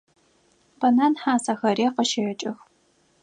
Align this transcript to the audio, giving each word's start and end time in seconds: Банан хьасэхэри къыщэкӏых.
Банан 0.79 1.13
хьасэхэри 1.21 1.85
къыщэкӏых. 1.95 2.57